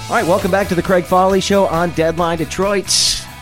[0.08, 2.86] All right, welcome back to the Craig Foley Show on Deadline Detroit.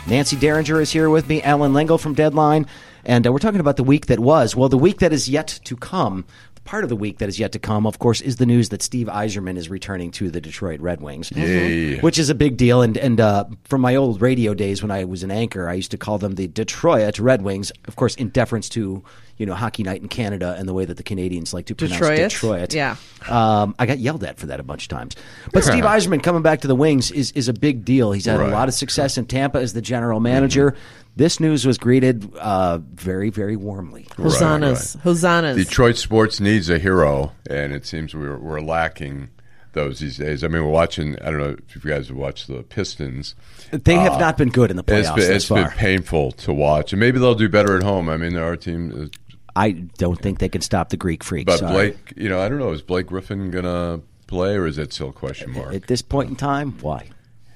[0.09, 2.66] Nancy Derringer is here with me, Allan Lengel from Deadline,
[3.05, 4.57] and uh, we're talking about the week that was.
[4.57, 6.24] Well, the week that is yet to come,
[6.64, 8.83] part of the week that is yet to come, of course, is the news that
[8.83, 12.00] Steve Yzerman is returning to the Detroit Red Wings, Yay.
[12.00, 12.83] which is a big deal.
[12.83, 15.92] And and uh, from my old radio days when I was an anchor, I used
[15.92, 19.05] to call them the Detroit Red Wings, of course, in deference to
[19.37, 22.01] you know hockey night in Canada and the way that the Canadians like to pronounce
[22.01, 22.31] Detroit?
[22.31, 22.75] Detroit.
[22.75, 22.96] Yeah.
[23.29, 25.16] Um, I got yelled at for that a bunch of times.
[25.53, 28.12] But Steve Yzerman coming back to the Wings is, is a big deal.
[28.12, 30.75] He's had a lot of success in Tampa as the general manager.
[31.16, 34.07] This news was greeted uh, very, very warmly.
[34.16, 34.96] Hosannas.
[35.03, 35.57] Hosannas.
[35.57, 39.31] Detroit sports needs a hero, and it seems we're, we're lacking
[39.72, 40.44] those these days.
[40.44, 41.16] I mean, we're watching.
[41.22, 43.35] I don't know if you guys have watched the Pistons.
[43.70, 46.53] They have not been good in the It's playoffs been, thus it's been painful to
[46.53, 48.09] watch, and maybe they'll do better at home.
[48.09, 49.11] I mean, there are teams,
[49.57, 51.47] I don't think they can stop the Greek freak.
[51.47, 51.73] but sorry.
[51.73, 52.12] Blake.
[52.16, 52.71] You know, I don't know.
[52.73, 55.75] Is Blake Griffin gonna play, or is that still a question mark?
[55.75, 57.09] At this point in time, why?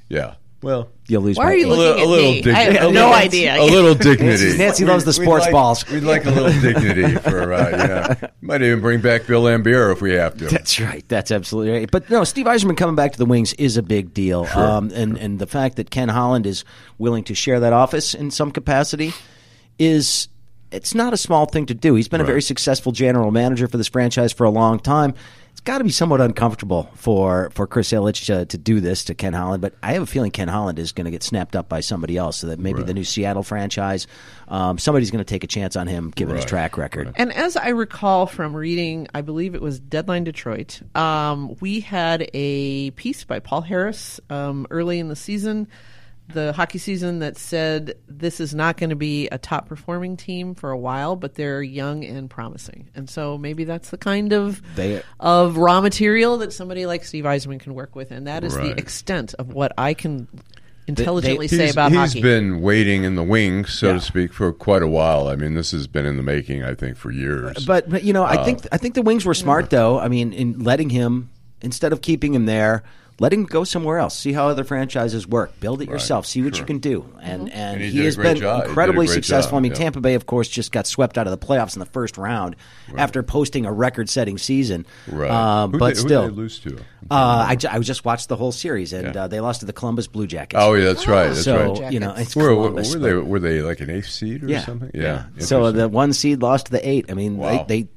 [0.08, 0.34] yeah.
[0.62, 1.72] Well, You'll lose Why are you age.
[1.72, 2.42] a little, looking a at little me?
[2.42, 3.56] dig- I have a no little- idea.
[3.60, 4.58] A little dignity.
[4.58, 5.88] Nancy loves the sports like, balls.
[5.88, 7.52] We'd like a little dignity for.
[7.54, 7.70] Uh,
[8.20, 8.28] yeah.
[8.42, 10.48] Might even bring back Bill Laimbeer if we have to.
[10.48, 11.02] That's right.
[11.08, 11.90] That's absolutely right.
[11.90, 14.44] But no, Steve Yzerman coming back to the Wings is a big deal.
[14.54, 16.66] Um, and and the fact that Ken Holland is
[16.98, 19.14] willing to share that office in some capacity
[19.78, 20.28] is
[20.72, 21.94] it's not a small thing to do.
[21.94, 25.14] He's been a very successful general manager for this franchise for a long time.
[25.50, 29.14] It's got to be somewhat uncomfortable for for Chris Ilitch uh, to do this to
[29.14, 31.68] Ken Holland, but I have a feeling Ken Holland is going to get snapped up
[31.68, 32.38] by somebody else.
[32.38, 34.06] So that maybe the new Seattle franchise,
[34.48, 37.12] um, somebody's going to take a chance on him given his track record.
[37.16, 42.30] And as I recall from reading, I believe it was Deadline Detroit, um, we had
[42.32, 45.68] a piece by Paul Harris um, early in the season,
[46.32, 50.54] the hockey season, that said this is not going to be a top performing team
[50.54, 52.88] for a while, but they're young and promising.
[52.94, 57.24] And so maybe that's the kind of They- of raw material that somebody like Steve
[57.24, 60.28] Yzerman can work with, and that is the extent of what I can
[60.86, 62.12] intelligently He's, say about he's hockey.
[62.14, 63.92] He's been waiting in the wings, so Yeah.
[63.94, 65.28] to speak, for quite a while.
[65.28, 67.64] I mean, this has been in the making, I think, for years.
[67.64, 69.70] But, but you know, I think uh, I think the Wings were smart mm.
[69.70, 69.98] though.
[70.00, 71.30] I mean, in letting him
[71.62, 72.82] instead of keeping him there,
[73.20, 74.18] letting him go somewhere else.
[74.18, 75.60] See how other franchises work.
[75.60, 76.26] Build it yourself.
[76.26, 77.04] See what you can do.
[77.22, 78.56] And and, And he he, has been job.
[78.56, 79.50] He did a incredibly successful.
[79.52, 79.78] job, I mean, yeah.
[79.78, 82.56] Tampa Bay, of course, just got swept out of the playoffs in the first round
[82.96, 84.86] after posting a record-setting season.
[85.06, 85.66] right.
[85.70, 86.78] Who but who still, they lose to?
[87.10, 89.24] uh, I, ju- I just watched the whole series, and Yeah.
[89.24, 90.60] uh, they lost to the Columbus Blue Jackets.
[90.60, 91.28] Oh, yeah, that's right.
[91.28, 91.92] That's so right.
[91.92, 92.94] you know, it's where, Columbus.
[92.94, 93.14] were they?
[93.14, 94.64] Were they like an eighth seed or yeah.
[94.64, 94.90] something?
[94.94, 95.24] Yeah.
[95.36, 95.44] Yeah.
[95.44, 97.06] So the one seed lost to the eight.
[97.10, 97.64] I mean, Wow.
[97.68, 97.88] they, they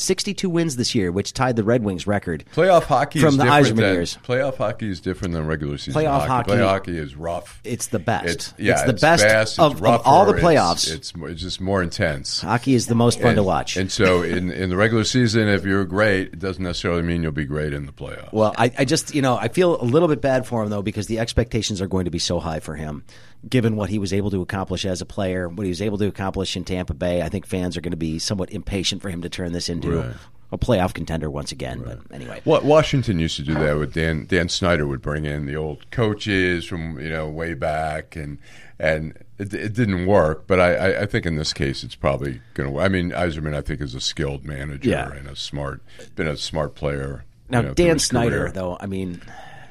[0.00, 2.44] 62 wins this year, which tied the Red Wings record.
[2.54, 4.18] Playoff hockey from is the different than years.
[4.24, 6.28] playoff hockey is different than regular season Playoff hockey.
[6.28, 7.60] hockey- Playoff hockey is rough.
[7.64, 8.26] It's the best.
[8.26, 9.24] It's, yeah, It's the it's best
[9.58, 10.92] of- it's of all the playoffs.
[10.92, 12.40] It's, it's, just more intense.
[12.40, 13.76] Hockey is the most fun to watch.
[13.76, 17.32] And so, in in the regular season, if you're great, it doesn't necessarily mean you'll
[17.32, 18.32] be great in the playoffs.
[18.32, 20.82] well, I, I just, you know, I feel a little bit bad for him, though,
[20.82, 23.04] because the expectations are going to be so high for him,
[23.48, 26.06] given what he was able to accomplish as a player, what he was able to
[26.06, 27.22] accomplish in Tampa Bay.
[27.22, 29.98] I think fans are going to be somewhat impatient for him to turn this into
[30.00, 30.14] Right.
[30.52, 31.82] a playoff contender once again.
[31.84, 32.40] But anyway.
[32.44, 35.90] What Washington used to do that with Dan Dan Snyder would bring in the old
[35.90, 38.38] coaches from you know way back and
[38.78, 40.46] and it, it didn't work.
[40.46, 42.74] But I, I, I think in this case it's probably going to.
[42.74, 42.84] work.
[42.84, 45.10] I mean, Yzerman I think is a skilled manager Yeah.
[45.12, 45.82] and a smart,
[46.16, 47.24] been a smart player.
[47.48, 48.52] Now, you know, Dan Snyder, career.
[48.52, 49.20] though, I mean,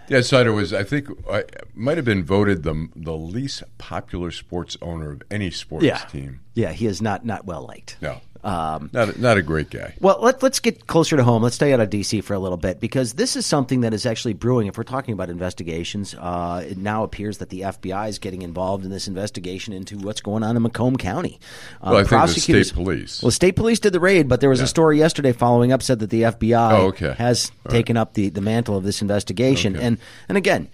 [0.10, 1.44] Yeah, Sider was, I think, I,
[1.76, 6.40] might have been voted the the least popular sports owner of any sports Yeah, team.
[6.56, 7.98] yeah, he is not not well liked.
[8.02, 9.96] No, Um, not a, not a great guy.
[10.00, 11.44] Well, let, let's get closer to home.
[11.44, 12.22] Let's stay out of D.C.
[12.22, 14.68] for a little bit because this is something that is actually brewing.
[14.68, 18.86] If we're talking about investigations, uh, it now appears that the FBI is getting involved
[18.86, 21.40] in this investigation into what's going on in Macomb County.
[21.82, 23.22] Uh, Well, I think the state police.
[23.22, 26.00] Well, state police did the raid, but there was a story yesterday following up said
[26.00, 27.14] that the FBI Oh, okay.
[27.18, 29.76] has All taken up the, the mantle of this investigation.
[29.76, 29.86] Okay.
[29.86, 29.98] And
[30.30, 30.70] and again,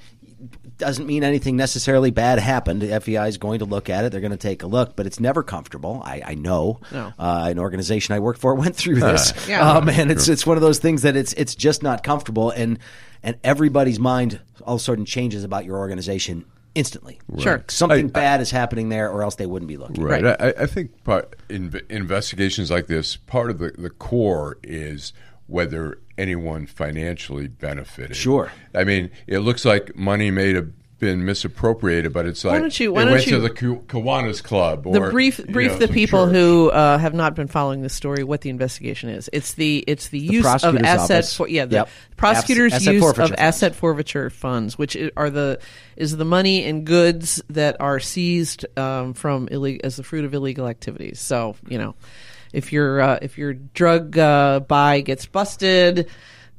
[0.78, 2.82] doesn't mean anything necessarily bad happened.
[2.82, 4.12] The FBI is going to look at it.
[4.12, 6.02] They're going to take a look, but it's never comfortable.
[6.04, 6.80] I, I know.
[6.92, 7.14] No.
[7.18, 9.34] Uh, an organization I worked for went through this.
[9.48, 9.70] Yeah.
[9.70, 12.80] Um, and it's it's one of those things that it's it's just not comfortable, and
[13.24, 17.20] and everybody's mind all of a sudden changes about your organization instantly.
[17.40, 17.64] Sure.
[17.70, 20.04] something I- bad is happening there, or else they wouldn't be looking.
[20.04, 20.24] Right.
[20.24, 20.42] Right.
[20.42, 25.14] I, I think part, in, investigations like this, part of the, the core is
[25.48, 28.16] whether anyone financially benefited.
[28.16, 28.52] Sure.
[28.74, 32.80] I mean, it looks like money may have been misappropriated, but it's like why don't
[32.80, 34.88] you- why it don't went to the Ku- Kiwanis Club.
[34.88, 36.36] Or, the brief you brief know, the people church.
[36.36, 39.30] who uh, have not been following the story what the investigation is.
[39.34, 41.90] It's the it's the, use of prosecutor's asset for yeah the Yep.
[42.16, 43.32] prosecutor's Asset use of funds.
[43.38, 45.60] asset forfeiture funds, which are the
[45.98, 50.34] is the money and goods that are seized um, from illeg- as the fruit of
[50.34, 51.20] illegal activities.
[51.20, 51.94] So you know,
[52.56, 56.10] if your uh, if your drug uh, buy gets busted.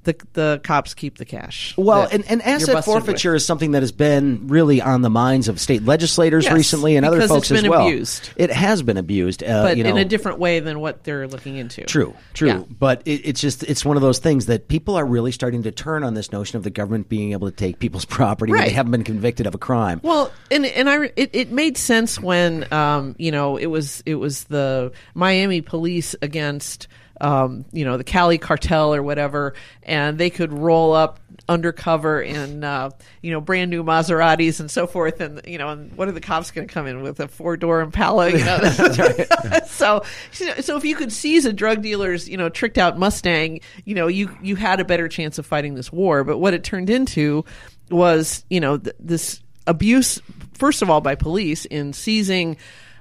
[0.07, 1.75] The, the cops keep the cash.
[1.77, 2.85] Well, and, and asset busted with.
[2.85, 6.95] forfeiture is something that has been really on the minds of state legislators Yes, recently
[6.95, 7.89] and other folks it's as been well.
[7.89, 8.31] abused.
[8.37, 11.27] It has been abused, uh, but you know, in a different way than what they're
[11.27, 11.83] looking into.
[11.87, 12.49] True, true.
[12.49, 12.63] Yeah.
[12.79, 15.73] But it, it's just it's one of those things that people are really starting to
[15.73, 18.71] turn on this notion of the government being able to take people's property when they
[18.71, 20.01] haven't been convicted of a crime.
[20.05, 24.15] Well, and and I it, it made sense when um you know it was it
[24.15, 26.87] was the Miami police against
[27.21, 32.65] um you know the Cali cartel or whatever, and they could roll up undercover in
[32.65, 32.91] uh,
[33.23, 36.21] you know brand new Maseratis and so forth, and you know and what are the
[36.21, 38.31] cops going to come in with a four door Impala?
[38.31, 38.59] You know,
[39.67, 40.03] so
[40.35, 44.07] so if you could seize a drug dealer's you know tricked out Mustang, you know
[44.07, 46.25] you you had a better chance of fighting this war.
[46.25, 47.45] But what it turned into
[47.91, 50.21] was you know th- this abuse
[50.55, 52.57] first of all by police in seizing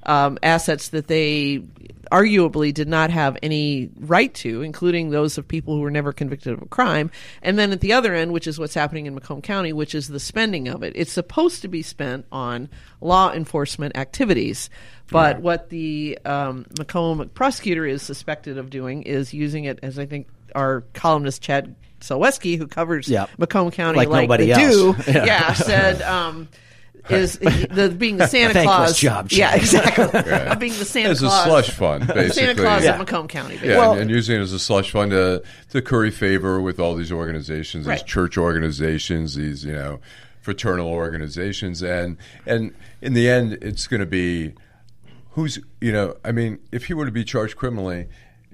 [0.05, 1.63] um, assets that they
[2.11, 6.53] arguably did not have any right to, including those of people who were never convicted
[6.53, 7.09] of a crime.
[7.41, 10.07] And then at the other end, which is what's happening in Macomb County, which is
[10.07, 10.93] the spending of it.
[10.95, 12.69] It's supposed to be spent on
[13.01, 14.69] law enforcement activities.
[15.11, 20.05] But what the um, Macomb prosecutor is suspected of doing is using it, as I
[20.05, 23.29] think our columnist Chad Selweski, who covers Yep.
[23.37, 24.61] Macomb County Like like, nobody else.
[24.63, 25.25] do, Yeah.
[25.25, 26.47] yeah, said um,
[27.09, 29.37] is the being the Santa Thankless Claus job, Chad.
[29.37, 30.03] Yeah, exactly.
[30.31, 31.43] Of being the Santa It's a Claus.
[31.45, 32.29] slush fund, basically.
[32.31, 32.91] Santa Claus Yeah.
[32.93, 33.59] of Macomb County.
[33.63, 33.77] Yeah.
[33.77, 36.95] Well- and, and using it as a slush fund to, to curry favor with all
[36.95, 38.05] these organizations, these Right.
[38.05, 39.99] church organizations, these you know
[40.41, 44.53] fraternal organizations, and and in the end, it's going to be
[45.31, 48.07] who's you know I mean, if he were to be charged criminally,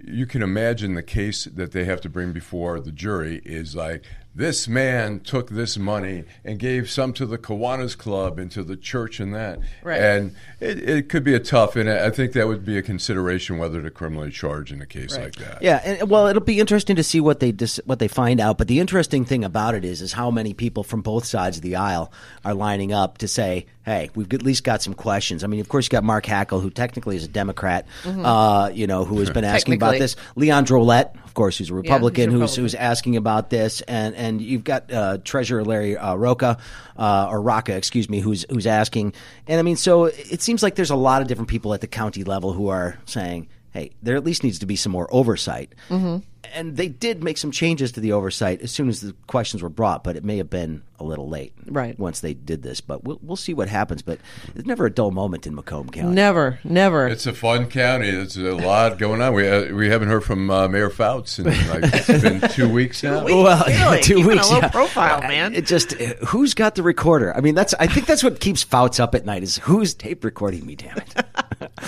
[0.04, 4.04] you can imagine the case that they have to bring before the jury is like
[4.34, 8.78] this man took this money and gave some to the Kiwanis Club and to the
[8.78, 10.00] church and that, Right.
[10.02, 13.58] and it, it could be a tough, and I think that would be a consideration
[13.58, 15.26] whether to criminally charge in a case Right.
[15.26, 15.62] like that.
[15.62, 18.58] Yeah, and well, it'll be interesting to see what they dis- what they find out.
[18.58, 21.64] But the interesting thing about it is, is how many people from both sides of
[21.64, 22.12] the aisle
[22.46, 25.68] are lining up to say, "Hey, we've at least got some questions." I mean, of
[25.68, 29.30] course, you got Mark Hackel, who technically is a Democrat, uh, you know, who has
[29.30, 30.16] been asking about this.
[30.38, 34.16] Leon Drolet, of course, who's a Republican, he's a who's who's asking about this, and
[34.22, 36.60] and you've got uh, Treasurer Larry uh, Roca,
[36.96, 39.14] uh, or Rocca, excuse me, who's who's asking.
[39.48, 41.88] And I mean, so it seems like there's a lot of different people at the
[41.88, 45.74] county level who are saying, "Hey, there at least needs to be some more oversight."
[45.90, 46.18] Mm-hmm.
[46.56, 49.70] And they did make some changes to the oversight as soon as the questions were
[49.70, 51.98] brought, but it may have been a little late, Right.
[51.98, 54.02] Once they did this, but we'll we'll see what happens.
[54.04, 54.20] But
[54.54, 56.14] there's never a dull moment in Macomb County.
[56.14, 57.08] never, never.
[57.08, 58.12] It's a fun county.
[58.12, 59.34] There's a lot going on.
[59.34, 63.02] We uh, we haven't heard from uh, Mayor Fouts in like it's been two weeks
[63.02, 63.24] now.
[63.24, 63.36] weeks.
[63.36, 64.02] Well, Really?
[64.02, 64.52] two Keeping a weeks.
[64.52, 64.70] low yeah.
[64.70, 65.56] profile, man.
[65.56, 67.36] It just uh, who's got the recorder?
[67.36, 70.24] I mean, that's I think that's what keeps Fouts up at night is who's tape
[70.24, 70.76] recording me.
[70.76, 71.16] Damn it!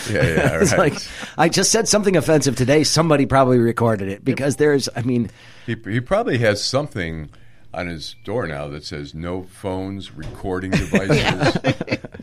[0.09, 0.93] Yeah, yeah, it's right.
[0.93, 1.01] like
[1.37, 2.83] I just said something offensive today.
[2.83, 4.89] Somebody probably recorded it because there's.
[4.95, 5.29] I mean,
[5.65, 7.29] he he probably has something
[7.73, 11.53] on his door now that says no phones, recording devices.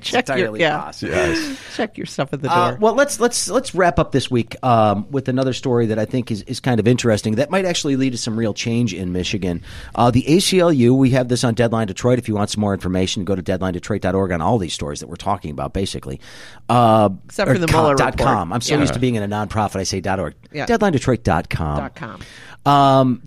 [0.01, 0.79] check your entirely yeah.
[0.81, 1.13] possible.
[1.13, 1.77] yes.
[1.77, 2.57] Check your stuff at the door.
[2.57, 6.05] Uh, well, let's let's let's wrap up this week um, with another story that I
[6.05, 7.37] think is, is kind of interesting.
[7.37, 9.63] That might actually lead to some real change in Michigan.
[9.95, 10.97] Uh, the ACLU.
[10.97, 12.19] We have this on Deadline Detroit.
[12.19, 15.17] If you want some more information, go to deadlinedetroit.org on all these stories that we're
[15.17, 16.21] talking about, basically.
[16.69, 18.53] Uh, Except for the com- Mueller dot com.
[18.53, 18.81] I'm so Yeah.
[18.81, 19.77] used to being in a nonprofit.
[19.77, 20.35] I say dot .org.
[20.53, 20.67] Yeah.
[20.67, 21.77] Deadlinedetroit.com.
[21.79, 22.21] Dot com.
[22.67, 23.23] Um,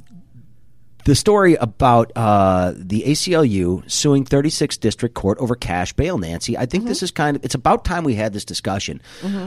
[1.05, 6.57] the story about uh, the ACLU suing 36 District Court over cash bail, Nancy.
[6.57, 9.01] I think this is kind of it's about time we had this discussion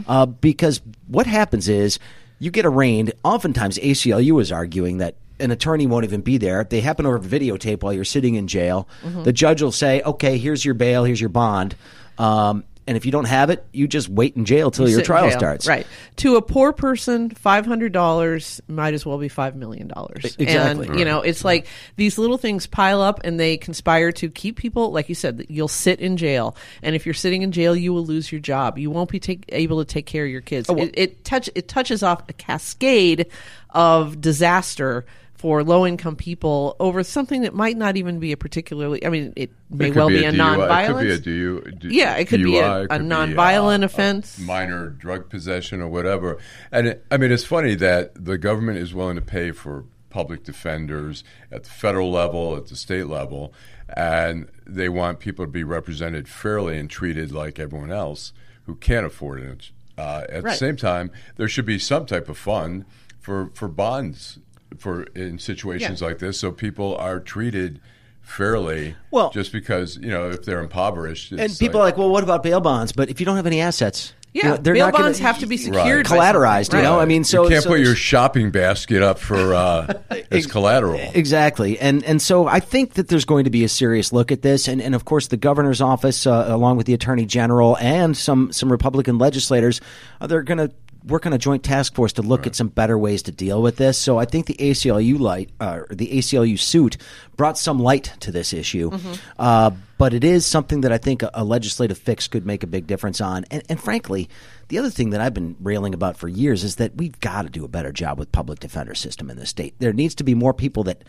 [0.07, 1.99] uh, because what happens is
[2.39, 3.13] you get arraigned.
[3.25, 6.65] Oftentimes, ACLU is arguing that an attorney won't even be there.
[6.65, 8.89] They happen over videotape while you're sitting in jail.
[9.25, 11.75] The judge will say, "Okay, here's your bail, here's your bond."
[12.19, 15.31] Um, and if you don't have it, you just wait in jail till your trial
[15.31, 15.67] starts.
[15.67, 15.87] Right.
[16.17, 20.37] To a poor person, five hundred dollars might as well be five million dollars.
[20.39, 20.89] Exactly.
[20.89, 24.57] And you know, it's like these little things pile up and they conspire to keep
[24.57, 26.57] people, like you said, you'll sit in jail.
[26.83, 28.79] And if you're sitting in jail, you will lose your job.
[28.79, 30.71] You won't be take, able to take care of your kids.
[30.71, 33.27] Oh, it, it touch it touches off a cascade
[33.71, 39.05] of disaster for low income people over something that might not even be a particularly
[39.05, 41.89] I mean it may It well be, a, DUI, non-violent It could be a DU,
[41.95, 44.39] Yeah, it could be a- a could non-violent uh, offense.
[44.39, 46.39] a minor drug possession or whatever.
[46.73, 50.45] And it, I mean, it's funny that the government is willing to pay for public
[50.45, 51.23] defenders
[51.53, 53.53] at the federal level, at the state level,
[53.95, 58.33] and they want people to be represented fairly and treated like everyone else
[58.65, 59.71] who can't afford it.
[59.99, 62.85] Uh, at the same time, there should be some type of fund
[63.21, 64.39] for for bonds
[64.79, 66.07] for in situations Yeah.
[66.09, 67.81] like this, so people are treated
[68.23, 68.97] fairly.
[69.11, 72.25] Well- just because you know if they're impoverished, And people like, are like, well, what
[72.25, 72.93] about bail bonds?
[72.93, 75.19] But if you don't have any assets, you Yeah, know, they're bail not gonna- bonds
[75.21, 76.67] have to be secured, by collateralized.
[76.67, 76.79] something.
[76.81, 79.95] You know, I mean, so you can't so put your shopping basket up for uh,
[80.31, 81.01] as collateral.
[81.15, 84.43] Exactly, and and so I think that there's going to be a serious look at
[84.43, 88.17] this, and, and of course the governor's office, uh, along with the attorney general and
[88.17, 89.81] some some Republican legislators,
[90.21, 90.71] uh, they're going to
[91.07, 93.77] work on a joint task force to look at some better ways to deal with
[93.77, 93.97] this.
[93.97, 96.97] So I think the ACLU light, uh, the ACLU suit,
[97.37, 98.91] brought some light to this issue,
[99.39, 102.67] uh, but it is something that I think a, a legislative fix could make a
[102.67, 104.29] big difference on, and, and frankly.
[104.69, 107.49] The other thing that I've been railing about for years is that we've got to
[107.49, 109.77] do a better job with public defender system in this state.
[109.79, 111.05] There needs to be more people that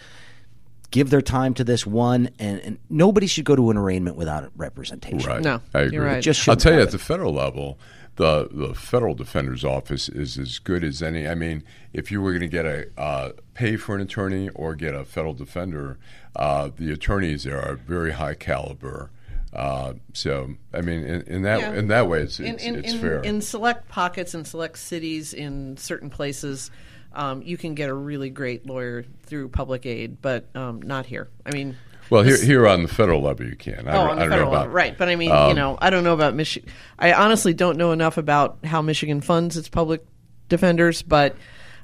[0.91, 4.51] give their time to this one, and, and nobody should go to an arraignment without
[4.55, 5.27] representation.
[5.27, 5.41] Right.
[5.41, 5.99] No, I you're agree.
[5.99, 6.23] right.
[6.23, 7.79] Just I'll shouldn't tell you, at the federal level,
[8.17, 11.27] the the federal defender's office is as good as any.
[11.27, 14.75] I mean, if you were going to get a uh, pay for an attorney or
[14.75, 15.97] get a federal defender,
[16.35, 19.11] uh, the attorneys there are very high caliber.
[19.53, 21.73] Uh, so, I mean, in, in that Yeah.
[21.73, 23.21] in that way, it's it's, in, it's in, fair.
[23.21, 26.69] in select pockets and select cities in certain places
[27.13, 31.29] um, you can get a really great lawyer through public aid but um, not here
[31.45, 31.75] i mean
[32.09, 33.87] well, here, here on the federal level, you can.
[33.87, 34.97] I Oh, on the federal know about level, right?
[34.97, 36.69] But I mean, um, you know, I don't know about Michigan.
[36.99, 40.05] I honestly don't know enough about how Michigan funds its public
[40.49, 41.35] defenders, but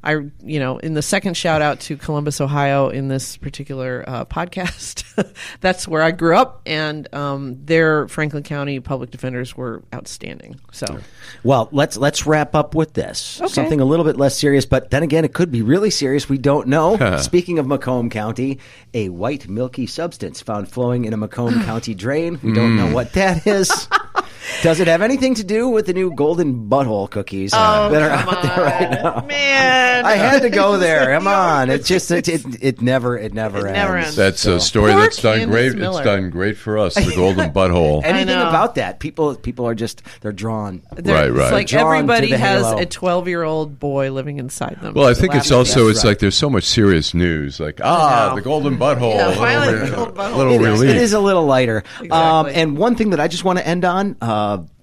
[0.04, 0.12] I,
[0.44, 5.04] you know, in the second shout out to Columbus, Ohio, in this particular uh, podcast,
[5.62, 10.60] that's where I grew up, and um, their Franklin County public defenders were outstanding.
[10.72, 11.00] So,
[11.44, 13.40] Well, let's let's wrap up with this.
[13.40, 13.52] Okay.
[13.52, 16.28] Something a little bit less serious, but then again, it could be really serious.
[16.28, 17.18] We don't know.
[17.18, 18.60] Speaking of Macomb County,
[18.94, 22.40] a white milky substance found flowing in a Macomb County drain.
[22.44, 23.88] We don't know what that is.
[24.62, 28.10] Does it have anything to do with the new golden butthole cookies Oh, that are
[28.10, 29.26] out there right now?
[29.26, 31.14] man, I had to go there.
[31.14, 33.74] Come on, it just it, it, it never it never It ends.
[33.78, 34.16] never ends.
[34.16, 35.76] That's a story Poor that's done Candice great.
[35.76, 36.00] Miller.
[36.02, 36.96] It's done great for us.
[36.96, 38.02] The golden butthole.
[38.06, 39.00] Anything about that?
[39.00, 40.82] People people are just they're drawn.
[40.96, 41.44] They're- Right, right.
[41.44, 42.78] It's like Drawn to everybody the has halo.
[42.80, 44.94] a twelve-year-old boy living inside them.
[44.96, 46.10] Well, I think it's also it's right.
[46.12, 48.36] like there's so much serious news, like ah, know.
[48.36, 50.36] the golden butthole, Yeah, a little, finally, re- the golden butthole.
[50.38, 50.90] little It is- relief.
[50.90, 51.84] It is a little lighter.
[52.10, 54.16] Um, and one thing that I just want to end on.
[54.22, 54.33] Uh,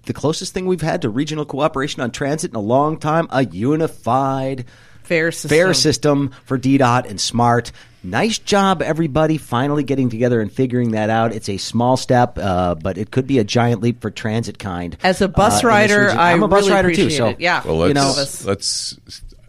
[0.04, 3.44] the closest thing we've had to regional cooperation on transit in a long time, a
[3.44, 4.64] unified
[5.02, 5.48] fare system.
[5.48, 7.72] fare system for DDOT and SMART.
[8.02, 11.34] Nice job, everybody, finally getting together and figuring that out.
[11.34, 14.96] It's a small step, uh, but it could be a giant leap for transit kind.
[15.02, 16.10] As a uh, bus in this rider.
[16.10, 17.02] I I'm a bus really rider too.
[17.02, 17.40] appreciate So it.
[17.40, 17.62] Yeah.
[17.62, 18.14] Well, let's you know,
[18.46, 18.98] let's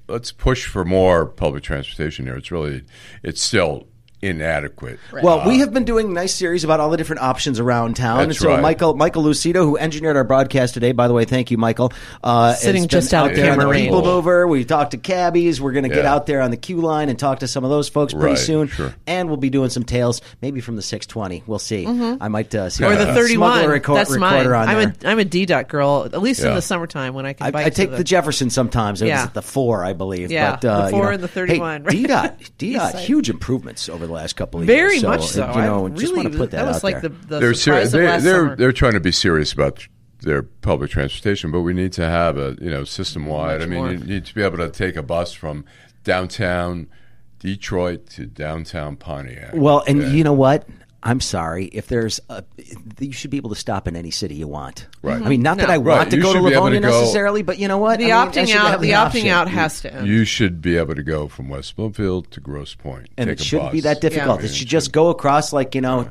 [0.08, 2.36] let's push for more public transportation here.
[2.36, 2.84] It's really
[3.24, 3.88] it's still
[4.22, 5.00] inadequate.
[5.24, 8.18] Well, we have been doing a nice series about all the different options around town.
[8.18, 8.62] That's and so right.
[8.62, 11.92] Michael Michael Lucido, who engineered our broadcast today, by the way, thank you, Michael.
[12.24, 13.82] Uh, Sitting just been out out there on the Cameron.
[13.82, 14.48] People Mover.
[14.48, 15.60] We talked to cabbies.
[15.62, 17.70] We're going to get out there on the Q line and talk to some of
[17.70, 18.68] those folks pretty Right, soon.
[18.68, 18.94] sure.
[19.08, 21.44] And we'll be doing some tales, maybe from the 620.
[21.48, 21.86] We'll see.
[21.88, 22.94] I might uh, see Mm-hmm.
[22.94, 23.52] or the 31.
[23.54, 24.70] smuggle record- That's recorder mine.
[24.70, 26.06] on I'm a I'm a D dot girl.
[26.12, 27.66] At least in the summertime when I can I, bike.
[27.66, 29.02] I take the, the Jefferson sometimes.
[29.02, 29.18] It Yeah.
[29.22, 30.32] was at the four, I believe.
[30.32, 32.38] Yeah, but, uh, the four you know, and the 31, Hey, right?
[32.38, 33.06] DDOT, East DDOT, side.
[33.06, 35.04] huge improvements over the last couple of very years.
[35.04, 35.44] much so.
[35.46, 37.10] uh, You know, I just really want to put that, that was out like there.
[37.10, 37.92] the, the they're surprise serious.
[37.92, 39.88] They, last they're they're trying to be serious about
[40.22, 43.62] their public transportation, but we need to have a you know system wide.
[43.62, 43.92] I mean, more.
[43.92, 45.66] you need to be able to take a bus from
[46.04, 46.88] downtown
[47.40, 49.52] Detroit to downtown Pontiac.
[49.54, 50.12] Well, and Okay?
[50.12, 50.68] you know what?
[51.04, 51.66] I'm sorry.
[51.66, 52.44] If there's, a,
[53.00, 54.86] you should be able to stop in any city you want.
[55.02, 55.20] Right.
[55.20, 55.74] I mean, not that No.
[55.74, 55.98] I Right.
[55.98, 57.98] want to You go to should be Livonia to go- necessarily, but you know what?
[57.98, 60.08] The I mean, opting out, have the opting out has to end.
[60.08, 63.10] You should be able to go from West Bloomfield to Grosse Pointe.
[63.18, 64.42] and Take it a shouldn't be that difficult.
[64.42, 64.46] Yeah.
[64.46, 66.08] It should just go across, like you know,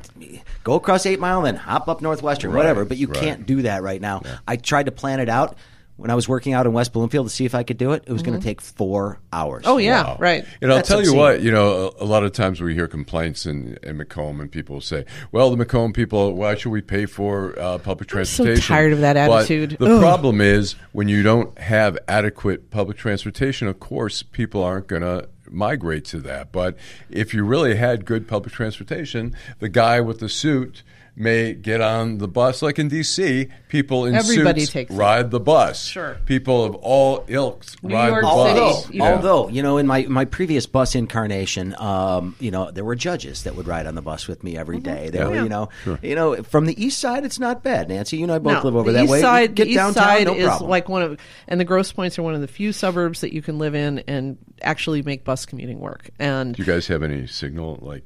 [0.65, 2.83] go across Eight Mile, then hop up Northwestern, Right, whatever.
[2.83, 3.17] But you right.
[3.17, 4.23] can't do that right now.
[4.45, 5.55] I tried to plan it out
[5.97, 8.03] when I was working out in West Bloomfield to see if I could do it.
[8.07, 9.63] It was going to take four hours.
[9.67, 10.17] oh yeah, Wow.
[10.19, 10.43] right.
[10.61, 11.41] And know, I'll That's tell you what.
[11.41, 14.81] You know, a, a lot of times we hear complaints in, in Macomb, and people
[14.81, 18.93] say, "Well, the Macomb people, why should we pay for uh, public so transportation?" tired
[18.93, 19.77] of that But attitude.
[19.79, 20.01] the Ugh.
[20.01, 23.67] problem is when you don't have adequate public transportation.
[23.67, 26.51] Of course, people aren't going to migrate to that.
[26.51, 26.77] But
[27.09, 30.81] if you really had good public transportation, the guy with the suit
[31.15, 32.61] may get on the bus.
[32.61, 34.95] Like in D.C., people in Everybody suits takes it.
[34.97, 35.85] ride the bus.
[35.85, 36.17] Sure.
[36.25, 38.89] people of all ilks New ride York the bus.
[38.89, 39.05] you know.
[39.15, 43.43] Although, you know, in my, my previous bus incarnation, um, you know, there were judges
[43.43, 45.09] that would ride on the bus with me every day.
[45.09, 45.69] There were, you know,
[46.01, 47.89] you know, from the east side, it's not bad.
[47.89, 49.21] Nancy, you and I both No, live over that east way.
[49.21, 50.69] Side, Get the east downtown, side no is problem.
[50.69, 53.41] like one of, and the Grosse Pointes are one of the few suburbs that you
[53.41, 56.09] can live in and actually make bus commuting work.
[56.19, 58.03] And Do you guys have any signal like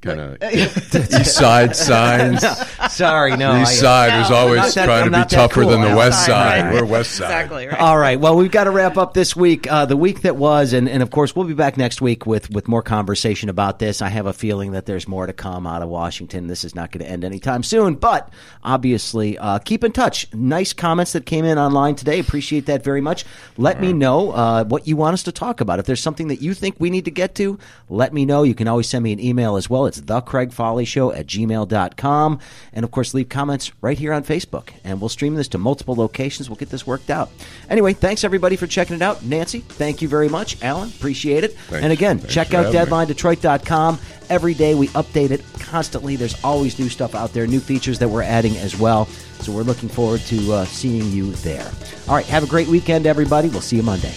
[0.00, 2.44] kind of east side signs?
[2.98, 3.60] Sorry, no.
[3.62, 5.70] East side is always that- trying I'm to be tougher cool.
[5.70, 6.64] than the Outside, west side.
[6.64, 6.74] right.
[6.74, 7.24] We're west side.
[7.24, 7.78] exactly right.
[7.80, 8.20] All right.
[8.20, 11.02] Well, we've got to wrap up this week, uh, the week that was, and, and
[11.02, 14.02] of course we'll be back next week with with more conversation about this.
[14.02, 16.46] I have a feeling that there's more to come out of Washington.
[16.48, 18.30] This is not going to end anytime soon, but
[18.64, 20.32] obviously uh, keep in touch.
[20.34, 22.18] Nice comments that came in online today.
[22.18, 23.24] Appreciate that very much.
[23.56, 25.78] Let me know uh, what you want us to talk about.
[25.78, 28.42] If there's something that you think we need to get to, let me know.
[28.42, 29.86] You can always send me an email as well.
[29.86, 32.38] It's the Craig Fahle Show at gmail.com.
[32.72, 34.70] And of course, leave comments right here on Facebook.
[34.82, 36.48] And we'll stream this to multiple locations.
[36.48, 37.28] We'll get this worked out.
[37.68, 39.22] Anyway, thanks everybody for checking it out.
[39.22, 40.62] Nancy, thank you very much.
[40.62, 41.52] Allan, appreciate it.
[41.52, 41.84] Thanks.
[41.84, 43.98] And again, Thanks check out deadlinedetroit.com.
[44.30, 46.16] Every day we update it constantly.
[46.16, 49.04] There's always new stuff out there, new features that we're adding as well.
[49.40, 51.70] So we're looking forward to uh, seeing you there.
[52.08, 53.50] All right, have a great weekend, everybody.
[53.50, 54.14] We'll see you Monday.